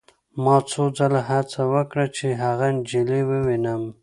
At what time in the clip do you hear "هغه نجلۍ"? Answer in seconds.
2.43-3.21